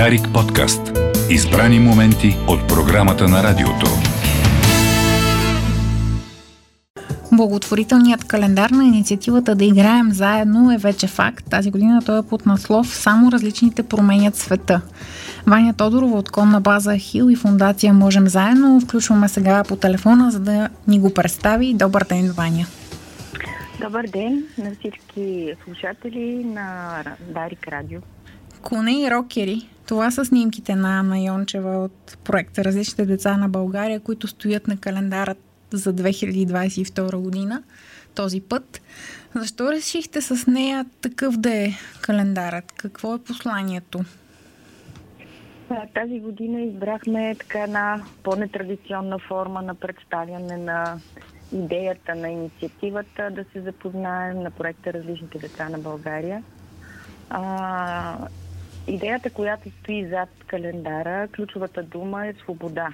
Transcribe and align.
Дарик 0.00 0.22
подкаст. 0.34 0.98
Избрани 1.30 1.78
моменти 1.78 2.36
от 2.48 2.68
програмата 2.68 3.28
на 3.28 3.42
радиото. 3.42 3.86
Благотворителният 7.32 8.24
календар 8.24 8.70
на 8.70 8.84
инициативата 8.84 9.54
Да 9.54 9.64
играем 9.64 10.12
заедно 10.12 10.72
е 10.72 10.78
вече 10.78 11.06
факт. 11.06 11.44
Тази 11.50 11.70
година 11.70 12.02
той 12.06 12.18
е 12.18 12.22
под 12.22 12.46
наслов 12.46 12.86
Само 12.86 13.32
различните 13.32 13.82
променят 13.82 14.36
света. 14.36 14.80
Ваня 15.46 15.74
Тодорова 15.74 16.18
от 16.18 16.30
конна 16.30 16.60
база 16.60 16.98
Хил 16.98 17.30
и 17.30 17.36
фундация 17.36 17.94
Можем 17.94 18.28
заедно. 18.28 18.80
Включваме 18.80 19.28
сега 19.28 19.64
по 19.64 19.76
телефона, 19.76 20.30
за 20.30 20.40
да 20.40 20.68
ни 20.88 20.98
го 21.00 21.14
представи. 21.14 21.74
Добър 21.74 22.04
ден, 22.08 22.32
Ваня! 22.32 22.66
Добър 23.80 24.06
ден 24.06 24.44
на 24.58 24.70
всички 24.80 25.52
слушатели 25.64 26.44
на 26.44 26.98
Дарик 27.34 27.68
Радио. 27.68 28.00
Коне 28.62 29.00
и 29.00 29.10
рокери. 29.10 29.68
Това 29.86 30.10
са 30.10 30.24
снимките 30.24 30.74
на 30.74 30.98
Анна 30.98 31.18
Йончева 31.18 31.84
от 31.84 32.18
проекта 32.24 32.64
Различните 32.64 33.06
деца 33.06 33.36
на 33.36 33.48
България, 33.48 34.00
които 34.00 34.26
стоят 34.26 34.68
на 34.68 34.76
календара 34.76 35.34
за 35.72 35.94
2022 35.94 37.16
година 37.16 37.62
този 38.14 38.40
път. 38.40 38.82
Защо 39.34 39.72
решихте 39.72 40.20
с 40.20 40.46
нея 40.46 40.86
такъв 41.00 41.36
да 41.36 41.54
е 41.54 41.68
календарът? 42.00 42.72
Какво 42.72 43.14
е 43.14 43.18
посланието? 43.18 44.00
Тази 45.94 46.20
година 46.20 46.60
избрахме 46.60 47.36
така 47.38 47.62
една 47.62 48.02
по-нетрадиционна 48.22 49.18
форма 49.18 49.62
на 49.62 49.74
представяне 49.74 50.56
на 50.56 51.00
идеята 51.52 52.14
на 52.14 52.28
инициативата 52.28 53.30
да 53.30 53.44
се 53.52 53.60
запознаем 53.60 54.42
на 54.42 54.50
проекта 54.50 54.92
Различните 54.92 55.38
деца 55.38 55.68
на 55.68 55.78
България. 55.78 56.42
А, 57.30 58.16
идеята, 58.90 59.30
която 59.30 59.70
стои 59.70 60.06
зад 60.06 60.28
календара, 60.46 61.28
ключовата 61.28 61.82
дума 61.82 62.26
е 62.26 62.32
свобода. 62.32 62.88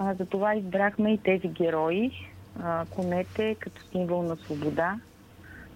А, 0.00 0.14
затова 0.14 0.54
избрахме 0.54 1.12
и 1.12 1.18
тези 1.18 1.48
герои, 1.48 2.10
а, 2.62 2.84
конете 2.90 3.54
като 3.54 3.82
символ 3.82 4.22
на 4.22 4.36
свобода, 4.36 5.00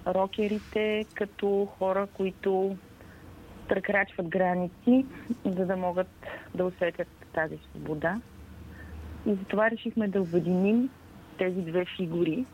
рокерите 0.07 1.05
като 1.15 1.69
хора, 1.79 2.07
които 2.07 2.77
прекрачват 3.69 4.29
граници, 4.29 5.07
за 5.45 5.67
да 5.67 5.77
могат 5.77 6.27
да 6.55 6.65
усетят 6.65 7.09
тази 7.34 7.56
свобода. 7.56 8.21
И 9.27 9.34
затова 9.34 9.71
решихме 9.71 10.09
да 10.09 10.23
обединим 10.23 10.91
тези 11.39 11.61
две 11.61 11.84
фигури 11.97 12.45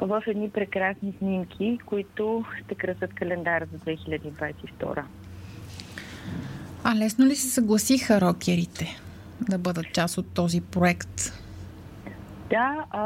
в 0.00 0.22
едни 0.26 0.50
прекрасни 0.50 1.14
снимки, 1.18 1.78
които 1.86 2.44
ще 2.64 2.74
красат 2.74 3.14
календара 3.14 3.66
за 3.72 3.78
2022. 3.78 5.04
А 6.84 6.96
лесно 6.96 7.26
ли 7.26 7.36
се 7.36 7.50
съгласиха 7.50 8.20
рокерите 8.20 9.00
да 9.40 9.58
бъдат 9.58 9.92
част 9.92 10.18
от 10.18 10.34
този 10.34 10.60
проект? 10.60 11.32
Да, 12.50 12.84
а, 12.90 13.02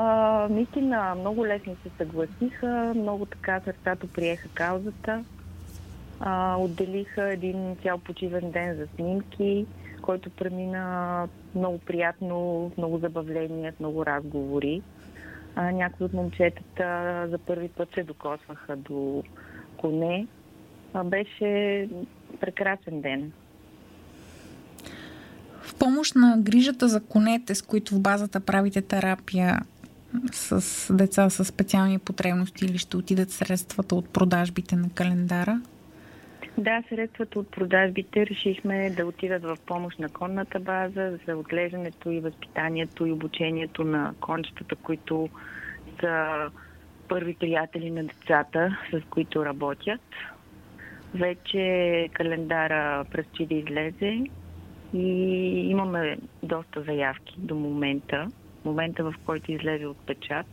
наистина 0.51 1.15
много 1.15 1.47
лесно 1.47 1.77
се 1.83 1.91
съгласиха, 1.99 2.93
много 2.97 3.27
така 3.27 3.61
сърцато 3.65 4.07
приеха 4.07 4.49
каузата, 4.55 5.25
а, 6.21 6.57
отделиха 6.57 7.33
един 7.33 7.77
цял 7.83 7.99
почивен 7.99 8.51
ден 8.51 8.77
за 8.77 8.87
снимки, 8.97 9.67
който 10.03 10.31
премина 10.31 11.29
много 11.55 11.79
приятно, 11.79 12.71
много 12.79 12.99
забавления, 12.99 13.75
много 13.81 14.07
разговори. 14.07 14.83
А, 15.57 15.71
някои 15.71 16.07
от 16.07 16.13
момчетата 16.13 17.27
за 17.31 17.39
първи 17.39 17.69
път 17.69 17.89
се 17.95 18.03
докосваха 18.03 18.77
до 18.77 19.23
коне. 19.77 20.27
А, 20.95 21.05
беше 21.05 21.89
прекрасен 22.41 23.01
ден. 23.01 23.33
В 25.63 25.75
помощ 25.75 26.15
на 26.15 26.37
грижата 26.39 26.89
за 26.89 27.01
конете, 27.01 27.55
с 27.55 27.63
които 27.63 27.95
в 27.95 28.01
базата 28.01 28.41
правите 28.41 28.83
терапия 28.83 29.61
с 30.33 30.95
деца 30.95 31.31
с 31.31 31.45
специални 31.45 31.99
потребности 31.99 32.65
или 32.65 32.79
ще 32.79 32.97
отидат 32.97 33.31
средствата 33.31 33.95
от 33.95 34.09
продажбите 34.09 34.77
на 34.77 34.91
календара? 34.91 35.61
Да, 36.59 36.83
средствата 36.89 37.39
от 37.39 37.51
продажбите 37.51 38.27
решихме 38.27 38.91
да 38.91 39.07
отидат 39.07 39.43
в 39.43 39.57
помощ 39.67 39.99
на 39.99 40.09
конната 40.09 40.61
база 40.61 41.19
за 41.27 41.37
отглеждането 41.37 42.11
и 42.11 42.21
възпитанието 42.21 43.07
и 43.07 43.13
обучението 43.13 43.85
на 43.85 44.15
кончетата, 44.21 44.77
които 44.77 45.29
са 46.01 46.51
първи 47.09 47.35
приятели 47.35 47.91
на 47.91 48.05
децата, 48.05 48.79
с 48.93 49.01
които 49.11 49.45
работят. 49.45 50.01
Вече 51.15 52.09
календара 52.13 53.05
предстои 53.05 53.47
да 53.47 53.55
излезе 53.55 54.21
и 54.95 55.09
имаме 55.71 56.19
доста 56.43 56.83
заявки 56.83 57.35
до 57.39 57.55
момента. 57.55 58.29
Момента, 58.65 59.05
в 59.05 59.15
който 59.27 59.53
излезе 59.53 59.87
от 59.87 60.07
печат, 60.07 60.47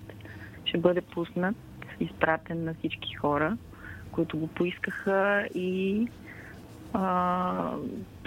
ще 0.65 0.77
бъде 0.77 1.01
пуснат, 1.01 1.55
изпратен 1.99 2.63
на 2.63 2.73
всички 2.73 3.13
хора 3.13 3.57
които 4.11 4.37
го 4.37 4.47
поискаха 4.47 5.47
и 5.55 6.07
а, 6.93 7.73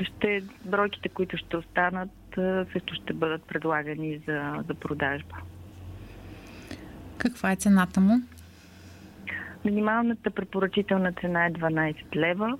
ще, 0.02 0.44
бройките, 0.64 1.08
които 1.08 1.36
ще 1.36 1.56
останат, 1.56 2.10
също 2.72 2.94
ще 2.94 3.12
бъдат 3.12 3.42
предлагани 3.42 4.18
за, 4.26 4.64
за 4.68 4.74
продажба. 4.74 5.36
Каква 7.18 7.52
е 7.52 7.56
цената 7.56 8.00
му? 8.00 8.14
Минималната 9.64 10.30
препоръчителна 10.30 11.12
цена 11.12 11.46
е 11.46 11.52
12 11.52 12.16
лева, 12.16 12.58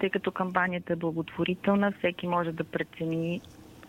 тъй 0.00 0.10
като 0.10 0.30
кампанията 0.32 0.92
е 0.92 0.96
благотворителна, 0.96 1.92
всеки 1.98 2.26
може 2.26 2.52
да 2.52 2.64
прецени 2.64 3.40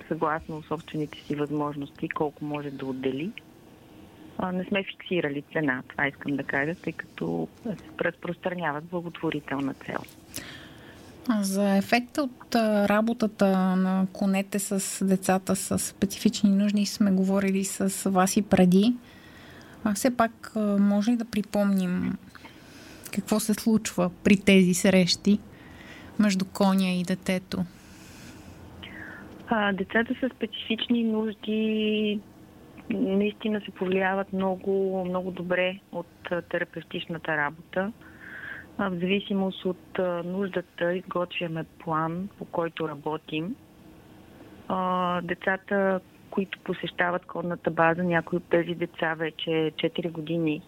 съгласно 0.08 0.64
собствените 0.64 1.20
си 1.20 1.36
възможности 1.36 2.10
колко 2.10 2.46
може 2.46 2.72
да 2.72 2.86
отдели 2.86 3.32
не 4.54 4.64
сме 4.64 4.84
фиксирали 4.84 5.44
цена, 5.54 5.84
това 5.88 6.08
искам 6.08 6.36
да 6.36 6.44
кажа, 6.44 6.76
тъй 6.76 6.94
като 6.94 7.48
се 7.64 7.76
разпространяват 8.02 8.84
благотворителна 8.84 9.74
цел. 9.74 10.00
За 11.42 11.78
ефекта 11.78 12.24
от 12.24 12.56
работата 12.90 13.48
на 13.76 14.08
конете 14.14 14.60
с 14.60 15.06
децата 15.06 15.56
с 15.56 15.80
специфични 15.80 16.50
нужди 16.50 16.86
сме 16.86 17.12
говорили 17.12 17.66
с 17.66 18.10
вас 18.10 18.38
и 18.38 18.42
преди. 18.42 18.96
А 19.84 19.94
все 19.94 20.18
пак 20.18 20.52
може 20.80 21.12
ли 21.12 21.16
да 21.16 21.26
припомним 21.26 22.18
какво 23.12 23.40
се 23.40 23.54
случва 23.54 24.12
при 24.24 24.38
тези 24.38 24.74
срещи 24.74 25.40
между 26.20 26.46
коня 26.46 26.90
и 26.90 27.04
детето? 27.04 27.66
А, 29.48 29.74
децата 29.74 30.14
с 30.14 30.36
специфични 30.36 31.04
нужди 31.04 32.20
наистина 32.90 33.62
се 33.62 33.72
повлияват 33.72 34.34
много, 34.34 35.06
много 35.06 35.32
добре 35.32 35.80
от 35.92 36.08
терапевтичната 36.50 37.38
работа. 37.38 37.92
В 38.78 38.90
зависимост 38.90 39.66
от 39.66 40.00
нуждата 40.26 40.94
изготвяме 40.94 41.66
план, 41.80 42.30
по 42.38 42.46
който 42.46 42.90
работим. 42.90 43.56
Децата, 45.24 46.00
които 46.30 46.60
посещават 46.60 47.26
кодната 47.26 47.72
база, 47.72 48.04
някои 48.04 48.38
от 48.38 48.50
тези 48.50 48.76
деца 48.76 49.14
вече 49.14 49.50
4 49.50 50.12
години 50.12 50.62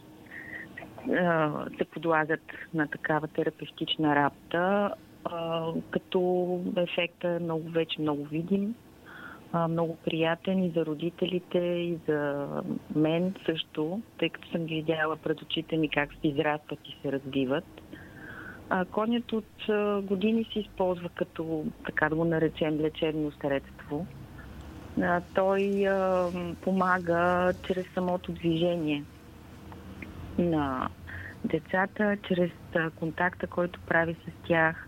се 1.77 1.85
подлагат 1.93 2.51
на 2.73 2.87
такава 2.87 3.27
терапевтична 3.27 4.15
работа, 4.15 4.93
като 5.91 6.61
ефектът 6.75 7.41
е 7.41 7.43
много 7.43 7.69
вече 7.69 8.01
много 8.01 8.25
видим 8.25 8.75
много 9.53 9.97
приятен 10.05 10.63
и 10.63 10.69
за 10.69 10.85
родителите, 10.85 11.57
и 11.59 11.97
за 12.07 12.47
мен 12.95 13.33
също, 13.45 14.01
тъй 14.19 14.29
като 14.29 14.49
съм 14.49 14.65
ги 14.65 14.75
видяла 14.75 15.17
пред 15.17 15.41
очите 15.41 15.77
ми 15.77 15.89
как 15.89 16.09
израстват 16.23 16.79
и 16.85 16.97
се 17.01 17.11
развиват. 17.11 17.65
А, 18.69 18.85
конят 18.85 19.33
от 19.33 19.49
години 20.03 20.49
се 20.53 20.59
използва 20.59 21.09
като, 21.09 21.65
така 21.85 22.09
да 22.09 22.15
го 22.15 22.25
наречем, 22.25 22.79
лечебно 22.79 23.31
средство. 23.31 24.07
А, 25.01 25.21
той 25.35 25.87
а, 25.87 26.29
помага 26.61 27.53
чрез 27.67 27.85
самото 27.93 28.31
движение 28.31 29.03
на 30.37 30.89
децата, 31.45 32.17
чрез 32.27 32.51
контакта, 32.95 33.47
който 33.47 33.79
прави 33.87 34.13
с 34.13 34.47
тях, 34.47 34.87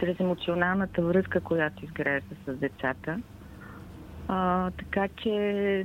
чрез 0.00 0.20
емоционалната 0.20 1.02
връзка, 1.02 1.40
която 1.40 1.84
изгражда 1.84 2.34
с 2.46 2.54
децата. 2.54 3.20
А, 4.28 4.70
така 4.70 5.08
че 5.22 5.30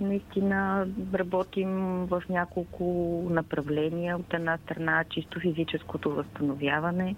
наистина 0.01 0.87
работим 1.13 1.69
в 2.05 2.23
няколко 2.29 2.83
направления. 3.29 4.17
От 4.17 4.33
една 4.33 4.57
страна 4.57 5.03
чисто 5.09 5.39
физическото 5.39 6.15
възстановяване, 6.15 7.15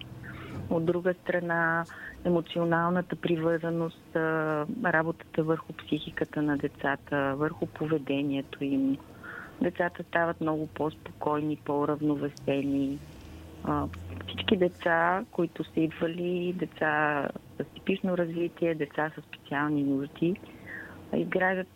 от 0.70 0.86
друга 0.86 1.14
страна 1.14 1.86
емоционалната 2.26 3.16
привързаност, 3.16 4.16
работата 4.86 5.44
върху 5.44 5.74
психиката 5.74 6.42
на 6.42 6.58
децата, 6.58 7.36
върху 7.36 7.66
поведението 7.66 8.64
им. 8.64 8.98
Децата 9.62 10.04
стават 10.04 10.42
много 10.42 10.68
по-спокойни, 10.68 11.56
по-равновесени. 11.66 13.00
Всички 14.28 14.58
деца, 14.58 15.26
които 15.32 15.64
са 15.64 15.80
идвали, 15.80 16.54
деца 16.58 17.28
с 17.60 17.64
типично 17.74 18.18
развитие, 18.18 18.76
деца 18.76 19.12
с 19.18 19.22
специални 19.22 19.84
нужди, 19.84 20.36
играят 21.16 21.68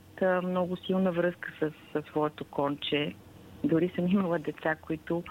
много 0.44 0.78
силна 0.78 1.12
връзка 1.12 1.52
с, 1.60 1.72
с 1.94 2.08
своето 2.08 2.46
конче. 2.46 3.14
Дори 3.64 3.92
съм 3.96 4.08
имала 4.08 4.40
деца, 4.40 4.76
които 4.76 5.24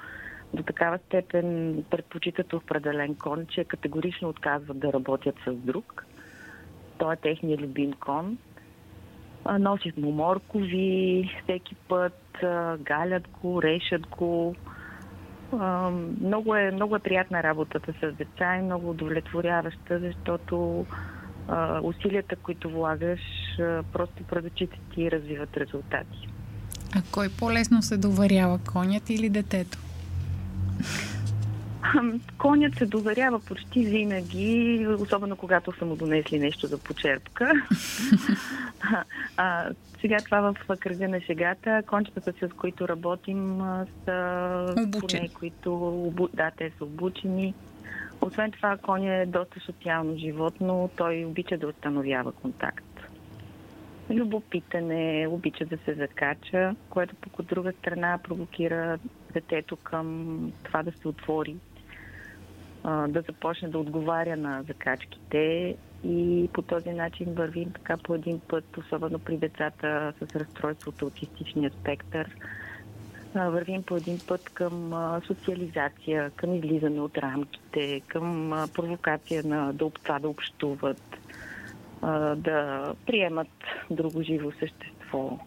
до 0.55 0.62
такава 0.62 0.99
степен 0.99 1.85
предпочитат 1.91 2.53
определен 2.53 3.14
кон, 3.14 3.47
че 3.47 3.64
категорично 3.64 4.29
отказват 4.29 4.79
да 4.79 4.93
работят 4.93 5.35
с 5.47 5.55
друг. 5.55 6.06
Той 6.99 7.14
е 7.14 7.17
техният 7.17 7.61
любим 7.61 7.93
кон. 7.93 8.38
Носят 9.58 9.97
му 9.97 10.12
моркови 10.12 11.31
всеки 11.43 11.75
път, 11.75 12.38
галят 12.79 13.29
го, 13.29 13.62
решат 13.62 14.06
го. 14.06 14.55
Много 16.20 16.55
е, 16.55 16.70
много 16.70 16.97
е 16.97 17.00
приятна 17.00 17.43
работата 17.43 17.93
с 17.93 18.12
деца 18.12 18.56
и 18.56 18.62
много 18.62 18.91
удовлетворяваща, 18.91 19.99
защото 19.99 20.87
усилията, 21.82 22.37
които 22.37 22.70
влагаш, 22.70 23.20
просто 23.93 24.22
пред 24.31 24.44
очите 24.44 24.78
ти 24.94 25.10
развиват 25.10 25.56
резултати. 25.56 26.28
А 26.96 27.02
кой 27.12 27.28
по-лесно 27.28 27.82
се 27.82 27.96
доверява, 27.96 28.58
конят 28.72 29.10
или 29.10 29.28
детето? 29.28 29.78
Конят 32.38 32.75
се 32.75 32.87
доверява 32.87 33.40
почти 33.40 33.84
винаги, 33.84 34.87
особено 34.98 35.37
когато 35.37 35.72
са 35.78 35.84
му 35.84 35.96
донесли 35.96 36.38
нещо 36.38 36.66
за 36.66 36.78
почерпка. 36.78 37.52
а, 38.81 39.04
а, 39.37 39.70
сега 40.00 40.16
това 40.25 40.40
в 40.40 40.76
кръга 40.76 41.08
на 41.08 41.20
шегата. 41.20 41.82
Кончетата, 41.87 42.32
с 42.49 42.52
които 42.52 42.88
работим, 42.88 43.60
са 44.04 44.75
Обучени. 44.78 45.20
поне, 45.20 45.28
които... 45.34 46.12
Да, 46.34 46.50
те 46.58 46.72
са 46.78 46.84
обучени. 46.84 47.54
Освен 48.26 48.50
това, 48.50 48.76
коня 48.76 49.14
е 49.14 49.26
доста 49.26 49.61
социално 49.61 50.17
животно. 50.17 50.90
Той 50.96 51.25
обича 51.25 51.58
да 51.58 51.69
установява 51.69 52.32
контакт. 52.32 52.84
Любопитен 54.11 54.90
е, 54.90 55.26
обича 55.28 55.64
да 55.64 55.78
се 55.78 55.94
закача, 55.94 56.75
което 56.90 57.17
пък 57.17 57.38
от 57.38 57.46
друга 57.46 57.73
страна 57.73 58.19
провокира 58.25 58.99
детето 59.34 59.76
към 59.76 60.52
това 60.62 60.82
да 60.82 60.93
се 60.93 61.08
отвори, 61.08 61.56
да 62.84 63.23
започне 63.28 63.69
да 63.69 63.78
отговаря 63.78 64.37
на 64.37 64.62
закачките 64.62 65.76
и 66.05 66.49
по 66.52 66.62
този 66.62 66.90
начин 66.90 67.34
вървим 67.34 67.73
така 67.73 67.96
по 67.96 68.14
един 68.14 68.40
път, 68.40 68.76
особено 68.76 69.19
при 69.19 69.37
децата 69.37 70.12
с 70.20 70.37
разстройство 70.37 70.88
от 70.90 71.02
аутистичния 71.02 71.70
спектър, 71.70 72.37
вървим 73.37 73.83
по 73.83 73.97
един 73.97 74.19
път 74.29 74.49
към 74.49 74.93
социализация, 75.27 76.31
към 76.31 76.55
излизане 76.55 77.00
от 77.00 77.19
рамките, 77.19 78.00
към 78.00 78.50
провокация 78.75 79.43
на 79.44 79.75
това 79.79 80.19
да 80.19 80.29
общуват, 80.29 81.17
да 82.37 82.93
приемат 83.06 83.49
друго 83.91 84.23
живо 84.23 84.50
същество. 84.50 85.38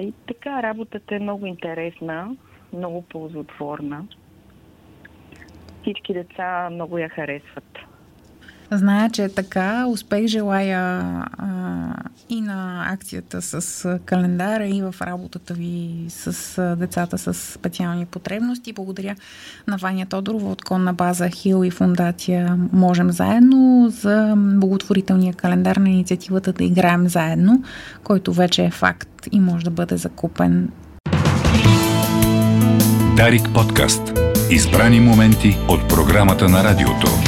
И 0.00 0.12
така, 0.26 0.62
работата 0.62 1.14
е 1.14 1.18
много 1.18 1.46
интересна, 1.46 2.36
много 2.72 3.02
ползотворна. 3.02 4.04
Всички 5.82 6.14
деца 6.14 6.68
много 6.70 6.98
я 6.98 7.08
харесват. 7.08 7.78
Зная, 8.70 9.10
че 9.10 9.24
е 9.24 9.28
така. 9.28 9.86
Успех 9.86 10.26
желая 10.26 11.02
а, 11.38 11.87
и 12.28 12.40
на 12.40 12.86
акцията 12.92 13.42
с 13.42 13.98
календара, 14.04 14.66
и 14.66 14.82
в 14.82 14.94
работата 15.02 15.54
ви 15.54 16.06
с 16.08 16.76
децата 16.78 17.18
с 17.18 17.34
специални 17.34 18.06
потребности. 18.06 18.72
Благодаря 18.72 19.16
на 19.66 19.76
Ваня 19.76 20.06
Тодорова 20.06 20.50
от 20.50 20.62
конна 20.62 20.92
база 20.92 21.28
Хил 21.28 21.64
и 21.64 21.70
фундация 21.70 22.58
Можем 22.72 23.10
заедно 23.10 23.88
за 23.90 24.34
благотворителния 24.36 25.34
календар 25.34 25.76
на 25.76 25.90
инициативата 25.90 26.52
да 26.52 26.64
играем 26.64 27.08
заедно, 27.08 27.62
който 28.04 28.32
вече 28.32 28.64
е 28.64 28.70
факт 28.70 29.28
и 29.32 29.40
може 29.40 29.64
да 29.64 29.70
бъде 29.70 29.96
закупен. 29.96 30.68
Дарик 33.16 33.42
подкаст. 33.54 34.18
Избрани 34.50 35.00
моменти 35.00 35.56
от 35.68 35.88
програмата 35.88 36.48
на 36.48 36.64
радиото. 36.64 37.27